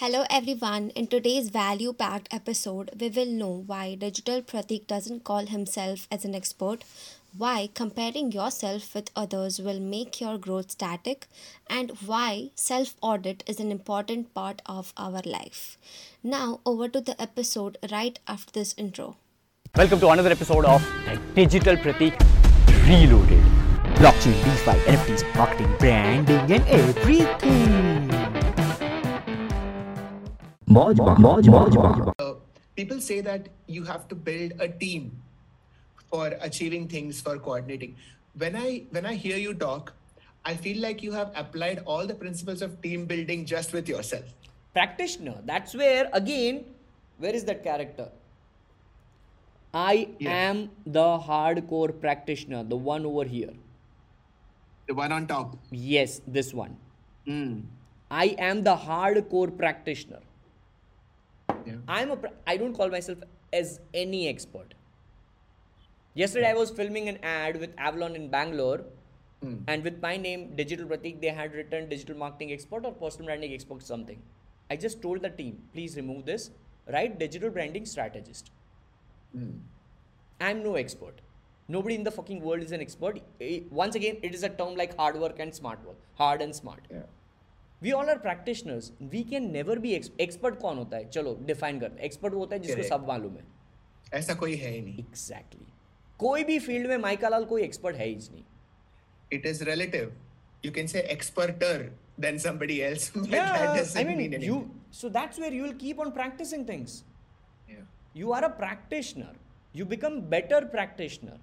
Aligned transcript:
Hello 0.00 0.24
everyone. 0.30 0.88
In 1.00 1.08
today's 1.08 1.50
value 1.50 1.92
packed 1.92 2.28
episode, 2.32 2.90
we 2.98 3.10
will 3.10 3.26
know 3.26 3.64
why 3.66 3.96
Digital 3.96 4.40
Pratik 4.40 4.86
doesn't 4.86 5.24
call 5.24 5.44
himself 5.44 6.08
as 6.10 6.24
an 6.24 6.34
expert, 6.34 6.84
why 7.36 7.68
comparing 7.74 8.32
yourself 8.32 8.94
with 8.94 9.10
others 9.14 9.58
will 9.58 9.78
make 9.78 10.18
your 10.18 10.38
growth 10.38 10.70
static, 10.70 11.26
and 11.68 11.90
why 12.06 12.48
self 12.54 12.94
audit 13.02 13.44
is 13.46 13.60
an 13.60 13.70
important 13.70 14.32
part 14.32 14.62
of 14.64 14.94
our 14.96 15.20
life. 15.26 15.76
Now, 16.22 16.60
over 16.64 16.88
to 16.88 17.02
the 17.02 17.20
episode 17.20 17.76
right 17.92 18.18
after 18.26 18.52
this 18.52 18.74
intro. 18.78 19.16
Welcome 19.76 20.00
to 20.00 20.08
another 20.08 20.30
episode 20.30 20.64
of 20.64 20.82
Digital 21.34 21.76
Pratik 21.76 22.18
Reloaded. 22.88 23.44
blockchain, 24.00 24.36
DeFi, 24.44 24.78
NFTs, 24.92 25.36
marketing, 25.36 25.76
branding, 25.78 26.52
and 26.58 26.66
everything. 26.68 28.19
Uh, 32.18 32.34
people 32.76 33.00
say 33.00 33.20
that 33.20 33.48
you 33.66 33.82
have 33.84 34.06
to 34.08 34.14
build 34.14 34.52
a 34.60 34.68
team 34.68 35.20
for 36.08 36.28
achieving 36.40 36.86
things 36.88 37.20
for 37.20 37.38
coordinating. 37.38 37.96
When 38.38 38.54
i 38.56 38.84
when 38.90 39.04
i 39.04 39.14
hear 39.14 39.36
you 39.36 39.54
talk 39.54 39.92
i 40.44 40.54
feel 40.54 40.80
like 40.84 41.02
you 41.02 41.12
have 41.12 41.32
applied 41.34 41.82
all 41.86 42.06
the 42.06 42.14
principles 42.14 42.62
of 42.62 42.80
team 42.82 43.04
building 43.06 43.44
just 43.44 43.72
with 43.72 43.88
yourself. 43.88 44.24
Practitioner. 44.72 45.34
That's 45.44 45.74
where 45.74 46.08
again 46.12 46.64
where 47.18 47.34
is 47.34 47.44
that 47.50 47.64
character? 47.64 48.08
I 49.74 50.08
Yeah. 50.18 50.38
am 50.52 50.70
the 50.86 51.08
hardcore 51.30 52.00
practitioner 52.06 52.62
the 52.62 52.76
one 52.76 53.04
over 53.12 53.24
here. 53.24 53.52
The 54.86 54.94
one 54.94 55.12
on 55.12 55.26
top. 55.26 55.58
Yes 55.72 56.20
this 56.38 56.54
one. 56.64 56.76
Mm. 57.26 57.62
i 58.18 58.26
am 58.50 58.60
the 58.66 58.72
hardcore 58.82 59.50
practitioner 59.56 60.20
yeah. 61.70 61.96
i'm 61.96 62.10
a 62.10 62.18
i 62.46 62.56
don't 62.56 62.74
call 62.74 62.90
myself 62.90 63.18
as 63.52 63.80
any 63.92 64.28
expert. 64.28 64.74
Yesterday 66.14 66.48
i 66.50 66.54
was 66.54 66.70
filming 66.70 67.08
an 67.08 67.18
ad 67.22 67.58
with 67.60 67.72
avalon 67.88 68.16
in 68.16 68.28
bangalore 68.28 68.80
hmm. 69.42 69.56
and 69.68 69.84
with 69.84 70.00
my 70.02 70.16
name 70.16 70.44
digital 70.56 70.86
pratik 70.92 71.20
they 71.20 71.32
had 71.40 71.54
written 71.54 71.88
digital 71.88 72.16
marketing 72.22 72.52
expert 72.56 72.84
or 72.84 72.92
personal 72.92 73.26
branding 73.26 73.52
expert 73.52 73.82
something. 73.82 74.20
I 74.70 74.76
just 74.76 75.00
told 75.02 75.22
the 75.22 75.30
team 75.30 75.58
please 75.72 75.96
remove 75.96 76.24
this. 76.26 76.50
Write 76.92 77.18
digital 77.18 77.50
branding 77.50 77.86
strategist. 77.86 78.50
Hmm. 79.32 79.50
I'm 80.40 80.62
no 80.62 80.74
expert. 80.74 81.20
Nobody 81.68 81.94
in 81.94 82.04
the 82.04 82.10
fucking 82.10 82.40
world 82.40 82.62
is 82.62 82.72
an 82.72 82.80
expert. 82.80 83.20
Once 83.70 83.94
again 83.94 84.16
it 84.22 84.34
is 84.34 84.42
a 84.42 84.48
term 84.48 84.74
like 84.74 84.96
hard 84.96 85.20
work 85.24 85.38
and 85.38 85.54
smart 85.54 85.84
work 85.86 85.96
hard 86.20 86.42
and 86.42 86.54
smart. 86.54 86.86
Yeah. 86.90 87.08
We 87.82 87.92
all 87.92 88.08
are 88.10 88.18
practitioners 88.18 88.92
we 89.02 89.22
can 89.30 89.50
never 89.52 89.78
be 89.78 89.92
expert 90.20 90.58
कौन 90.60 90.78
होता 90.78 90.96
है? 90.96 91.08
चलो 91.10 91.38
define 91.46 91.80
कर 91.80 91.98
expert 92.04 92.34
वो 92.34 92.40
होता 92.40 92.54
है 92.56 92.60
जिसको 92.62 92.82
सब 92.88 93.06
मालूम 93.08 93.36
है। 93.36 93.44
ऐसा 94.14 94.34
कोई 94.34 94.54
है 94.56 94.70
ही 94.70 94.80
नहीं। 94.80 94.98
Exactly 94.98 95.60
exactly. 95.60 96.18
कोई 96.18 96.44
भी 96.44 96.58
फ़ील्ड 96.58 96.88
में 96.88 96.96
माइका 96.98 97.28
लाल 97.28 97.44
कोई 97.52 97.62
एक्सपर्ट 97.62 97.96
है 97.96 98.06
ही 98.06 98.14
नहीं। 98.14 98.44
It 99.32 99.46
is 99.46 99.64
relative 99.64 100.12
you 100.64 100.72
can 100.72 100.86
say 100.86 101.00
experter 101.12 101.90
than 102.20 102.38
somebody 102.38 102.78
else 102.80 103.12
I 103.96 104.04
mean 104.04 104.42
you 104.42 104.62
so 104.94 105.08
that's 105.10 105.40
where 105.40 105.54
you 105.54 105.62
will 105.64 105.76
keep 105.78 106.00
on 106.00 106.10
practising 106.12 106.68
things 106.68 107.02
you 108.16 108.30
are 108.32 108.44
a 108.44 108.48
practitioner 108.58 109.36
you 109.74 109.86
become 109.86 110.20
better 110.30 110.64
practitioner 110.74 111.38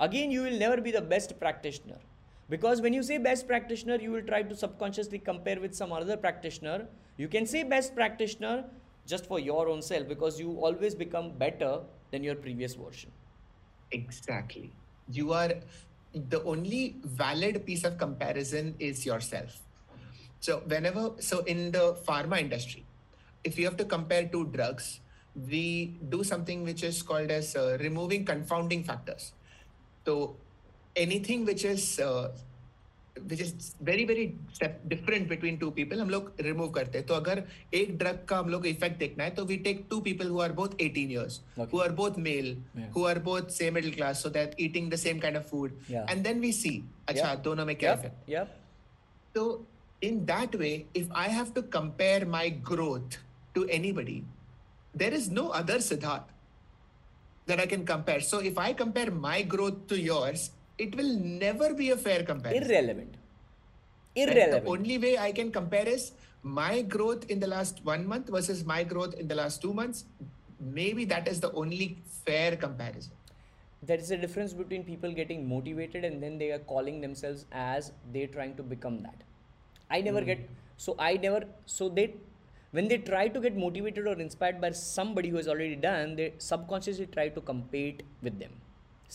again 0.00 0.32
you 0.32 0.42
will 0.42 0.58
never 0.58 0.80
be 0.80 0.92
the 0.92 1.02
best 1.14 1.32
practitioner 1.38 2.00
Because 2.50 2.80
when 2.82 2.92
you 2.92 3.02
say 3.02 3.18
best 3.18 3.46
practitioner, 3.46 3.96
you 3.96 4.10
will 4.12 4.22
try 4.22 4.42
to 4.42 4.54
subconsciously 4.54 5.18
compare 5.18 5.60
with 5.60 5.74
some 5.74 5.92
other 5.92 6.16
practitioner. 6.16 6.86
You 7.16 7.28
can 7.28 7.46
say 7.46 7.62
best 7.62 7.94
practitioner 7.94 8.64
just 9.06 9.26
for 9.26 9.38
your 9.38 9.68
own 9.68 9.82
self 9.82 10.08
because 10.08 10.38
you 10.38 10.52
always 10.52 10.94
become 10.94 11.32
better 11.32 11.80
than 12.10 12.22
your 12.22 12.34
previous 12.34 12.74
version. 12.74 13.10
Exactly. 13.92 14.72
You 15.10 15.32
are 15.32 15.52
the 16.14 16.42
only 16.44 16.96
valid 17.04 17.64
piece 17.66 17.84
of 17.84 17.98
comparison 17.98 18.74
is 18.78 19.04
yourself. 19.04 19.60
So 20.40 20.62
whenever 20.66 21.12
so 21.20 21.40
in 21.40 21.70
the 21.72 21.96
pharma 22.06 22.38
industry, 22.40 22.84
if 23.42 23.58
you 23.58 23.64
have 23.64 23.76
to 23.78 23.84
compare 23.84 24.26
two 24.26 24.46
drugs, 24.46 25.00
we 25.50 25.98
do 26.08 26.22
something 26.22 26.62
which 26.62 26.82
is 26.82 27.02
called 27.02 27.30
as 27.30 27.56
uh, 27.56 27.78
removing 27.80 28.24
confounding 28.24 28.84
factors. 28.84 29.32
So 30.06 30.36
anything 30.95 31.45
which 31.45 31.65
is 31.65 31.99
uh, 31.99 32.29
which 33.27 33.41
is 33.45 33.75
very 33.81 34.05
very 34.09 34.25
different 34.87 35.27
between 35.31 35.57
two 35.63 35.69
people 35.77 35.99
हम 36.01 36.09
लोग 36.09 36.27
remove 36.47 36.71
करते 36.75 36.97
हैं 36.97 37.05
तो 37.07 37.13
अगर 37.13 37.43
एक 37.79 37.97
drug 38.03 38.19
का 38.29 38.37
हम 38.37 38.49
लोग 38.49 38.61
को 38.63 38.69
effect 38.73 38.97
देखना 38.99 39.23
है 39.23 39.33
तो 39.39 39.45
we 39.49 39.57
take 39.67 39.81
two 39.93 39.99
people 40.01 40.27
who 40.33 40.39
are 40.45 40.51
both 40.59 40.75
18 40.85 41.09
years 41.15 41.39
Okay. 41.57 41.69
who 41.71 41.81
are 41.85 41.91
both 42.01 42.17
male 42.27 42.51
Yeah. 42.77 42.87
who 42.95 43.03
are 43.11 43.19
both 43.29 43.51
say 43.57 43.69
middle 43.79 43.91
class 43.97 44.21
so 44.25 44.29
that 44.37 44.55
eating 44.67 44.89
the 44.93 44.99
same 45.05 45.19
kind 45.25 45.41
of 45.41 45.45
food 45.53 45.75
Yeah. 45.95 46.05
and 46.13 46.23
then 46.29 46.39
we 46.47 46.51
see 46.61 46.75
अच्छा 47.07 47.27
Yeah. 47.31 47.35
दोनों 47.49 47.65
में 47.71 47.75
क्या 47.83 47.91
Yep. 47.91 47.99
effect 47.99 48.29
Yep. 48.35 48.55
so 49.37 49.45
in 50.09 50.21
that 50.31 50.55
way 50.63 50.73
if 50.93 51.07
I 51.25 51.27
have 51.39 51.53
to 51.59 51.63
compare 51.77 52.25
my 52.37 52.45
growth 52.71 53.17
to 53.57 53.65
anybody 53.79 54.19
there 55.03 55.13
is 55.17 55.27
no 55.39 55.49
other 55.61 55.77
Siddharth 55.89 56.29
that 57.51 57.59
I 57.59 57.67
can 57.73 57.83
compare 57.91 58.21
so 58.29 58.39
if 58.51 58.57
I 58.67 58.69
compare 58.83 59.11
my 59.27 59.41
growth 59.55 59.83
to 59.91 59.99
yours 59.99 60.47
it 60.78 60.96
will 60.96 61.18
never 61.18 61.74
be 61.74 61.90
a 61.90 61.96
fair 61.96 62.22
comparison 62.22 62.70
Irrelevant. 62.70 63.16
Irrelevant. 64.14 64.64
The 64.64 64.70
only 64.70 64.98
way 64.98 65.18
I 65.18 65.32
can 65.32 65.50
compare 65.50 65.88
is 65.88 66.12
my 66.42 66.82
growth 66.82 67.30
in 67.30 67.40
the 67.40 67.46
last 67.46 67.84
one 67.84 68.06
month 68.06 68.28
versus 68.28 68.64
my 68.64 68.84
growth 68.84 69.14
in 69.14 69.28
the 69.28 69.34
last 69.34 69.60
two 69.62 69.72
months. 69.72 70.04
Maybe 70.60 71.04
that 71.06 71.26
is 71.26 71.40
the 71.40 71.52
only 71.52 71.98
fair 72.24 72.56
comparison. 72.56 73.12
there 73.86 73.98
is 73.98 74.10
a 74.10 74.16
difference 74.16 74.52
between 74.52 74.84
people 74.84 75.12
getting 75.12 75.48
motivated 75.48 76.04
and 76.04 76.22
then 76.22 76.38
they 76.38 76.50
are 76.50 76.60
calling 76.70 77.00
themselves 77.00 77.44
as 77.52 77.92
they're 78.12 78.32
trying 78.36 78.54
to 78.60 78.62
become 78.62 79.00
that 79.06 79.24
i 79.90 80.00
never 80.00 80.20
hmm. 80.20 80.30
get 80.30 80.48
so 80.76 80.96
i 80.98 81.16
never 81.24 81.42
so 81.66 81.88
they 81.88 82.06
when 82.76 82.88
they 82.92 82.98
try 83.10 83.26
to 83.34 83.40
get 83.40 83.56
motivated 83.64 84.06
or 84.12 84.16
inspired 84.26 84.60
by 84.60 84.70
somebody 84.70 85.28
who 85.28 85.36
has 85.42 85.48
already 85.54 85.76
done 85.76 86.16
they 86.20 86.32
subconsciously 86.38 87.06
try 87.18 87.28
to 87.28 87.40
compete 87.52 88.02
with 88.22 88.38
them 88.44 88.54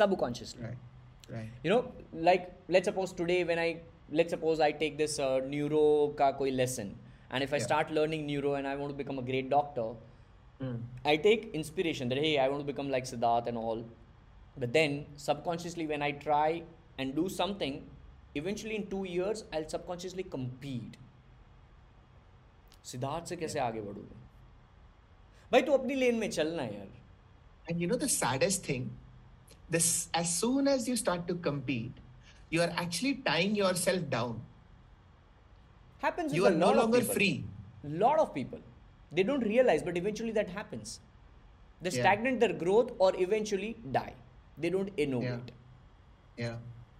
subconsciously 0.00 0.64
Right 0.68 0.82
Right. 1.31 1.49
you 1.63 1.69
know 1.69 1.79
like 2.27 2.45
let's 2.75 2.87
suppose 2.89 3.11
today 3.13 3.43
when 3.43 3.59
i 3.63 3.67
let's 4.19 4.31
suppose 4.35 4.59
i 4.67 4.71
take 4.71 4.95
this 5.01 5.17
uh, 5.19 5.39
neuro 5.49 5.81
ka 6.21 6.29
koi 6.39 6.47
lesson 6.59 6.87
and 7.31 7.43
if 7.47 7.51
i 7.53 7.57
Yeah. 7.57 7.65
start 7.65 7.91
learning 7.97 8.25
neuro 8.29 8.53
and 8.59 8.67
i 8.69 8.75
want 8.79 8.93
to 8.93 8.97
become 9.03 9.19
a 9.23 9.27
great 9.33 9.49
doctor 9.57 9.89
I 11.09 11.15
take 11.25 11.43
inspiration 11.57 12.09
that 12.09 12.17
hey, 12.17 12.37
I 12.37 12.49
want 12.53 12.61
to 12.61 12.65
become 12.69 12.89
like 12.93 13.05
Siddharth 13.09 13.45
and 13.51 13.57
all. 13.57 13.83
But 14.63 14.73
then 14.73 14.95
subconsciously, 15.25 15.85
when 15.91 16.01
I 16.07 16.09
try 16.23 16.63
and 16.97 17.15
do 17.19 17.29
something, 17.35 17.77
eventually 18.41 18.75
in 18.79 18.87
two 18.93 19.05
years, 19.11 19.43
I'll 19.53 19.69
subconsciously 19.75 20.25
compete. 20.33 20.97
Siddharth 22.91 23.27
से 23.29 23.35
कैसे 23.35 23.59
आगे 23.59 23.81
बढ़ूंगा 23.81 24.19
भाई 25.51 25.61
तू 25.61 25.71
अपनी 25.77 25.95
लेन 25.95 26.15
में 26.19 26.29
चलना 26.31 26.63
यार 26.63 26.87
And 27.71 27.79
you 27.81 27.87
know 27.93 27.99
the 28.03 28.09
saddest 28.17 28.65
thing? 28.71 28.85
This 29.69 30.09
as 30.13 30.29
soon 30.35 30.67
as 30.67 30.87
you 30.87 30.95
start 30.95 31.27
to 31.27 31.35
compete, 31.47 31.97
you 32.49 32.61
are 32.61 32.71
actually 32.83 33.15
tying 33.27 33.55
yourself 33.55 34.09
down. 34.09 34.39
happens 36.01 36.33
You 36.33 36.43
with 36.43 36.51
are 36.51 36.55
a 36.55 36.59
no 36.59 36.67
lot 36.67 36.75
of 36.75 36.81
longer 36.81 36.99
people. 36.99 37.15
free. 37.15 37.45
lot 38.03 38.19
of 38.21 38.29
people 38.35 38.59
they 39.17 39.23
don't 39.27 39.43
realize 39.49 39.83
but 39.87 39.97
eventually 39.99 40.31
that 40.37 40.49
happens 40.55 40.89
they 41.85 41.91
Yeah. 41.91 41.99
stagnate 41.99 42.39
their 42.43 42.55
growth 42.63 42.89
or 43.05 43.09
eventually 43.25 43.69
die 43.97 44.13
they 44.63 44.71
don't 44.75 44.99
innovate 45.05 45.51
Yeah. 46.37 46.57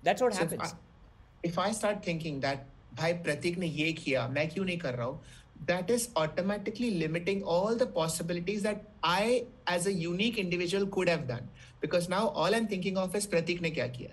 that's 0.08 0.26
what 0.26 0.38
So 0.38 0.46
if 0.46 0.54
happens 0.54 0.74
I, 0.74 1.50
if 1.50 1.60
I 1.66 1.70
start 1.80 2.02
thinking 2.10 2.40
that 2.46 2.66
भाई 3.02 3.14
प्रतीक 3.26 3.58
ने 3.64 3.68
ये 3.82 3.92
किया 4.02 4.28
मैं 4.38 4.48
क्यों 4.54 4.66
नहीं 4.66 4.78
कर 4.86 4.96
रहा 5.02 5.08
हूँ 5.08 5.20
that 5.67 5.91
is 5.91 6.09
automatically 6.17 6.91
limiting 6.93 7.43
all 7.43 7.75
the 7.75 7.87
possibilities 7.87 8.63
that 8.63 8.85
I, 9.03 9.47
as 9.67 9.87
a 9.87 9.93
unique 9.93 10.39
individual, 10.39 10.87
could 10.87 11.09
have 11.09 11.27
done. 11.27 11.49
Because 11.81 12.09
now 12.09 12.29
all 12.29 12.55
I'm 12.55 12.67
thinking 12.67 12.97
of 12.99 13.15
is 13.15 13.27
Pratik 13.27 13.61
ne 13.61 13.71
kya 13.71 13.95
kiya. 13.95 14.11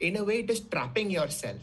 In 0.00 0.16
a 0.16 0.24
way, 0.24 0.40
it 0.40 0.50
is 0.50 0.60
trapping 0.60 1.10
yourself. 1.10 1.58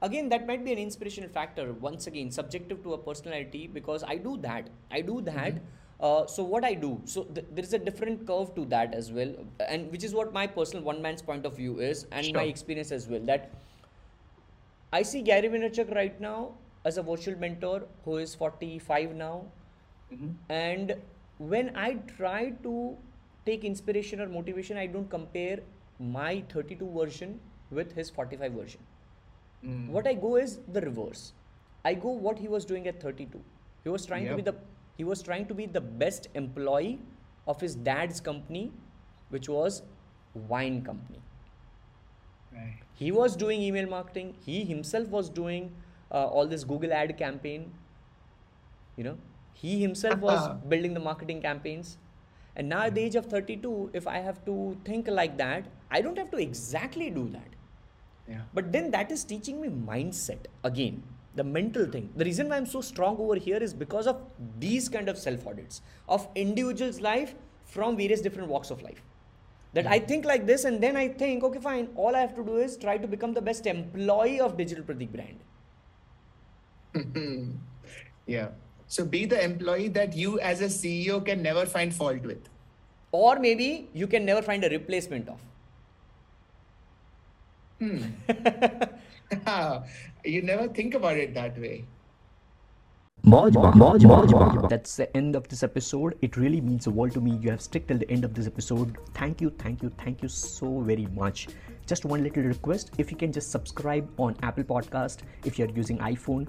Again, 0.00 0.28
that 0.30 0.46
might 0.48 0.64
be 0.64 0.72
an 0.72 0.78
inspirational 0.78 1.30
factor. 1.30 1.72
Once 1.72 2.08
again, 2.08 2.30
subjective 2.30 2.82
to 2.82 2.94
a 2.94 2.98
personality 2.98 3.68
because 3.68 4.02
I 4.02 4.16
do 4.16 4.36
that. 4.38 4.68
I 4.90 5.00
do 5.00 5.20
that. 5.20 5.54
Mm-hmm. 5.54 5.64
Uh, 6.00 6.26
so 6.26 6.42
what 6.42 6.64
I 6.64 6.74
do, 6.74 7.00
so 7.04 7.22
th- 7.22 7.46
there 7.52 7.62
is 7.62 7.72
a 7.74 7.78
different 7.78 8.26
curve 8.26 8.52
to 8.56 8.64
that 8.64 8.92
as 8.92 9.12
well, 9.12 9.32
and 9.68 9.92
which 9.92 10.02
is 10.02 10.12
what 10.12 10.32
my 10.32 10.48
personal 10.48 10.82
one 10.82 11.00
man's 11.00 11.22
point 11.22 11.46
of 11.46 11.56
view 11.56 11.78
is, 11.78 12.06
and 12.10 12.26
sure. 12.26 12.34
my 12.34 12.42
experience 12.42 12.90
as 12.90 13.06
well. 13.06 13.20
That 13.20 13.52
I 14.92 15.02
see 15.02 15.22
Gary 15.22 15.48
Vaynerchuk 15.48 15.94
right 15.94 16.20
now 16.20 16.54
as 16.84 16.98
a 16.98 17.02
virtual 17.02 17.38
mentor 17.38 17.82
who 18.04 18.16
is 18.16 18.34
45 18.34 19.14
now 19.14 19.44
mm-hmm. 20.12 20.30
and 20.48 20.94
when 21.38 21.74
i 21.76 21.92
try 22.16 22.50
to 22.62 22.96
take 23.46 23.64
inspiration 23.64 24.20
or 24.20 24.28
motivation 24.28 24.76
i 24.76 24.86
don't 24.86 25.10
compare 25.10 25.60
my 25.98 26.42
32 26.52 26.90
version 26.90 27.38
with 27.70 27.94
his 27.94 28.10
45 28.10 28.52
version 28.52 28.80
mm. 29.64 29.88
what 29.88 30.06
I 30.06 30.14
go 30.14 30.36
is 30.36 30.58
the 30.72 30.80
reverse. 30.80 31.32
I 31.84 31.94
go 31.94 32.10
what 32.10 32.38
he 32.38 32.48
was 32.48 32.64
doing 32.64 32.86
at 32.88 33.00
32. 33.00 33.40
He 33.84 33.88
was 33.88 34.06
trying 34.06 34.28
to 34.28 34.36
be 34.36 34.42
the 34.42 34.54
he 34.96 35.04
was 35.04 35.22
trying 35.22 35.46
to 35.46 35.54
be 35.54 35.66
the 35.66 35.80
best 35.80 36.28
employee 36.34 37.00
of 37.46 37.60
his 37.60 37.74
dad's 37.74 38.20
company, 38.20 38.72
which 39.30 39.48
was 39.48 39.82
wine 40.34 40.82
company. 40.82 41.20
Right. 42.52 42.78
He 42.94 43.10
was 43.10 43.34
doing 43.34 43.62
email 43.62 43.88
marketing. 43.88 44.34
He 44.44 44.64
himself 44.64 45.08
was 45.08 45.28
doing 45.28 45.72
uh, 46.12 46.26
all 46.26 46.46
this 46.46 46.64
Google 46.64 46.92
ad 46.92 47.16
campaign. 47.18 47.72
You 48.96 49.04
know, 49.04 49.18
he 49.54 49.80
himself 49.80 50.18
was 50.18 50.38
uh-huh. 50.38 50.54
building 50.68 50.94
the 50.94 51.00
marketing 51.00 51.40
campaigns. 51.40 51.98
And 52.54 52.68
now 52.68 52.82
at 52.82 52.94
the 52.94 53.00
mm-hmm. 53.00 53.06
age 53.06 53.14
of 53.16 53.26
32, 53.26 53.90
if 53.94 54.06
I 54.06 54.18
have 54.18 54.44
to 54.44 54.76
think 54.84 55.08
like 55.08 55.38
that, 55.38 55.66
I 55.90 56.02
don't 56.02 56.18
have 56.18 56.30
to 56.32 56.36
exactly 56.36 57.08
do 57.10 57.28
that. 57.30 57.48
Yeah. 58.28 58.42
But 58.52 58.72
then 58.72 58.90
that 58.90 59.10
is 59.10 59.24
teaching 59.24 59.60
me 59.60 59.68
mindset 59.68 60.46
again, 60.62 61.02
the 61.34 61.44
mental 61.44 61.86
thing. 61.86 62.10
The 62.16 62.24
reason 62.24 62.48
why 62.48 62.56
I'm 62.56 62.66
so 62.66 62.80
strong 62.80 63.16
over 63.18 63.36
here 63.36 63.56
is 63.56 63.72
because 63.72 64.06
of 64.06 64.20
these 64.58 64.88
kind 64.88 65.08
of 65.08 65.18
self 65.18 65.46
audits 65.46 65.80
of 66.08 66.28
individuals' 66.34 67.00
life 67.00 67.34
from 67.64 67.96
various 67.96 68.20
different 68.20 68.48
walks 68.48 68.70
of 68.70 68.82
life. 68.82 69.02
That 69.72 69.86
I 69.86 69.98
mm-hmm. 69.98 70.06
think 70.06 70.24
like 70.26 70.46
this, 70.46 70.64
and 70.64 70.82
then 70.82 70.96
I 70.96 71.08
think, 71.08 71.42
okay, 71.44 71.58
fine. 71.58 71.88
All 71.96 72.14
I 72.14 72.20
have 72.20 72.34
to 72.34 72.44
do 72.44 72.58
is 72.58 72.76
try 72.76 72.98
to 72.98 73.08
become 73.08 73.32
the 73.32 73.40
best 73.40 73.66
employee 73.66 74.38
of 74.38 74.58
Digital 74.58 74.84
Pratik 74.84 75.10
brand. 75.10 75.38
Mm-hmm. 76.94 77.52
Yeah. 78.26 78.48
So 78.86 79.04
be 79.04 79.24
the 79.24 79.42
employee 79.42 79.88
that 79.88 80.14
you 80.14 80.38
as 80.40 80.60
a 80.60 80.66
CEO 80.66 81.24
can 81.24 81.42
never 81.42 81.64
find 81.66 81.94
fault 81.94 82.22
with. 82.22 82.48
Or 83.10 83.38
maybe 83.38 83.88
you 83.94 84.06
can 84.06 84.24
never 84.24 84.42
find 84.42 84.64
a 84.64 84.68
replacement 84.68 85.28
of. 85.28 85.40
Hmm. 87.78 88.04
you 90.24 90.42
never 90.42 90.68
think 90.68 90.94
about 90.94 91.16
it 91.16 91.34
that 91.34 91.58
way. 91.58 91.84
Moj 93.24 93.52
Bar- 93.52 93.72
Moj 93.74 94.30
Bar- 94.32 94.68
That's 94.68 94.96
the 94.96 95.16
end 95.16 95.36
of 95.36 95.46
this 95.46 95.62
episode. 95.62 96.18
It 96.22 96.36
really 96.36 96.60
means 96.60 96.84
the 96.84 96.90
world 96.90 97.12
to 97.12 97.20
me. 97.20 97.36
You 97.40 97.50
have 97.50 97.60
stuck 97.60 97.86
till 97.86 97.98
the 97.98 98.10
end 98.10 98.24
of 98.24 98.34
this 98.34 98.48
episode. 98.48 98.98
Thank 99.14 99.40
you, 99.40 99.50
thank 99.50 99.80
you, 99.80 99.90
thank 99.90 100.22
you 100.22 100.28
so 100.28 100.80
very 100.80 101.06
much. 101.06 101.46
Just 101.86 102.04
one 102.04 102.24
little 102.24 102.42
request 102.42 102.90
if 102.98 103.12
you 103.12 103.16
can 103.16 103.30
just 103.32 103.52
subscribe 103.52 104.10
on 104.18 104.36
Apple 104.42 104.64
Podcast 104.64 105.18
if 105.44 105.56
you're 105.56 105.70
using 105.70 105.98
iPhone, 105.98 106.48